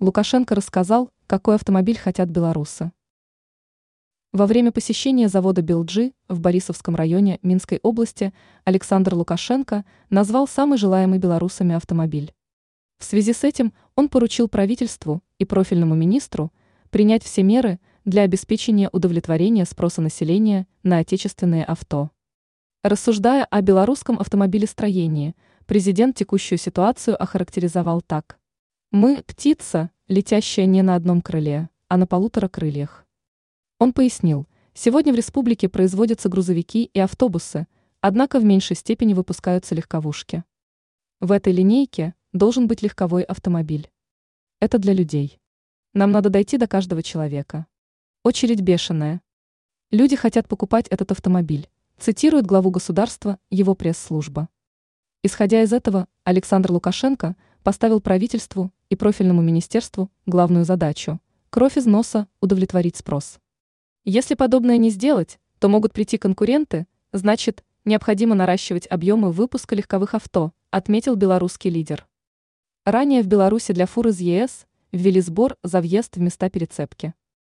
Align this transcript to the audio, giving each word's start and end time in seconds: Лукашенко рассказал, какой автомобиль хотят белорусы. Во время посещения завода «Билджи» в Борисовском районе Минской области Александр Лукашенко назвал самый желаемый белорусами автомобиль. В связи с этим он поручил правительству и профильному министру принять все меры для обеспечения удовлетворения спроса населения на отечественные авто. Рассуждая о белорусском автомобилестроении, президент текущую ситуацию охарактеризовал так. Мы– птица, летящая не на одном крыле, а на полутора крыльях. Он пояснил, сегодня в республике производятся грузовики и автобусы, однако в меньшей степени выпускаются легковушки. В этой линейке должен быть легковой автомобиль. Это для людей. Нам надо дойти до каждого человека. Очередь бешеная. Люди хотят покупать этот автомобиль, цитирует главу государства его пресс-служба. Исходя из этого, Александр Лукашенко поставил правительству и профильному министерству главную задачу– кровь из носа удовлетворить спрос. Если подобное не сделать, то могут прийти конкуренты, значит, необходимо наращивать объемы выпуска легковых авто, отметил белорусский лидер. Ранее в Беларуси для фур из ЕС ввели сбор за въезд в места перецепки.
Лукашенко 0.00 0.54
рассказал, 0.54 1.10
какой 1.26 1.56
автомобиль 1.56 1.98
хотят 1.98 2.30
белорусы. 2.30 2.90
Во 4.32 4.46
время 4.46 4.72
посещения 4.72 5.28
завода 5.28 5.60
«Билджи» 5.60 6.14
в 6.26 6.40
Борисовском 6.40 6.96
районе 6.96 7.38
Минской 7.42 7.80
области 7.82 8.32
Александр 8.64 9.14
Лукашенко 9.14 9.84
назвал 10.08 10.48
самый 10.48 10.78
желаемый 10.78 11.18
белорусами 11.18 11.74
автомобиль. 11.74 12.32
В 12.98 13.04
связи 13.04 13.34
с 13.34 13.44
этим 13.44 13.74
он 13.94 14.08
поручил 14.08 14.48
правительству 14.48 15.22
и 15.38 15.44
профильному 15.44 15.94
министру 15.94 16.50
принять 16.88 17.22
все 17.22 17.42
меры 17.42 17.78
для 18.06 18.22
обеспечения 18.22 18.88
удовлетворения 18.92 19.66
спроса 19.66 20.00
населения 20.00 20.66
на 20.82 20.96
отечественные 20.96 21.64
авто. 21.66 22.10
Рассуждая 22.82 23.44
о 23.44 23.60
белорусском 23.60 24.18
автомобилестроении, 24.18 25.36
президент 25.66 26.16
текущую 26.16 26.58
ситуацию 26.58 27.22
охарактеризовал 27.22 28.00
так. 28.00 28.39
Мы– 28.92 29.22
птица, 29.26 29.92
летящая 30.08 30.66
не 30.66 30.82
на 30.82 30.96
одном 30.96 31.22
крыле, 31.22 31.70
а 31.86 31.96
на 31.96 32.08
полутора 32.08 32.48
крыльях. 32.48 33.06
Он 33.78 33.92
пояснил, 33.92 34.48
сегодня 34.74 35.12
в 35.12 35.16
республике 35.16 35.68
производятся 35.68 36.28
грузовики 36.28 36.90
и 36.92 36.98
автобусы, 36.98 37.68
однако 38.00 38.40
в 38.40 38.44
меньшей 38.44 38.74
степени 38.74 39.14
выпускаются 39.14 39.76
легковушки. 39.76 40.42
В 41.20 41.30
этой 41.30 41.52
линейке 41.52 42.14
должен 42.32 42.66
быть 42.66 42.82
легковой 42.82 43.22
автомобиль. 43.22 43.88
Это 44.58 44.80
для 44.80 44.92
людей. 44.92 45.38
Нам 45.94 46.10
надо 46.10 46.28
дойти 46.28 46.58
до 46.58 46.66
каждого 46.66 47.04
человека. 47.04 47.68
Очередь 48.24 48.60
бешеная. 48.60 49.22
Люди 49.92 50.16
хотят 50.16 50.48
покупать 50.48 50.88
этот 50.88 51.12
автомобиль, 51.12 51.70
цитирует 51.96 52.44
главу 52.44 52.72
государства 52.72 53.38
его 53.50 53.76
пресс-служба. 53.76 54.48
Исходя 55.22 55.62
из 55.62 55.72
этого, 55.72 56.08
Александр 56.24 56.72
Лукашенко 56.72 57.36
поставил 57.62 58.00
правительству 58.00 58.72
и 58.88 58.96
профильному 58.96 59.42
министерству 59.42 60.10
главную 60.26 60.64
задачу– 60.64 61.20
кровь 61.50 61.76
из 61.76 61.86
носа 61.86 62.28
удовлетворить 62.40 62.96
спрос. 62.96 63.38
Если 64.04 64.34
подобное 64.34 64.78
не 64.78 64.90
сделать, 64.90 65.38
то 65.58 65.68
могут 65.68 65.92
прийти 65.92 66.16
конкуренты, 66.16 66.86
значит, 67.12 67.64
необходимо 67.84 68.34
наращивать 68.34 68.86
объемы 68.90 69.32
выпуска 69.32 69.74
легковых 69.74 70.14
авто, 70.14 70.52
отметил 70.70 71.16
белорусский 71.16 71.70
лидер. 71.70 72.06
Ранее 72.84 73.22
в 73.22 73.26
Беларуси 73.26 73.72
для 73.72 73.86
фур 73.86 74.08
из 74.08 74.20
ЕС 74.20 74.66
ввели 74.92 75.20
сбор 75.20 75.56
за 75.62 75.80
въезд 75.80 76.16
в 76.16 76.20
места 76.20 76.48
перецепки. 76.48 77.14